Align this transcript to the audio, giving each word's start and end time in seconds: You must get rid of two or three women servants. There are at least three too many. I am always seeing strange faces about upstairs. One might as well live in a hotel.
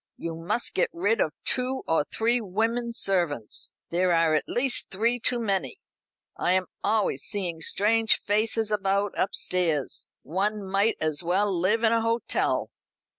You 0.17 0.33
must 0.33 0.73
get 0.73 0.89
rid 0.93 1.21
of 1.21 1.31
two 1.45 1.83
or 1.87 2.05
three 2.05 2.41
women 2.41 2.91
servants. 2.91 3.75
There 3.91 4.11
are 4.11 4.33
at 4.33 4.45
least 4.47 4.89
three 4.89 5.19
too 5.19 5.39
many. 5.39 5.77
I 6.35 6.53
am 6.53 6.65
always 6.83 7.21
seeing 7.21 7.61
strange 7.61 8.19
faces 8.23 8.71
about 8.71 9.13
upstairs. 9.15 10.09
One 10.23 10.65
might 10.65 10.97
as 10.99 11.21
well 11.21 11.53
live 11.55 11.83
in 11.83 11.91
a 11.91 12.01
hotel. 12.01 12.71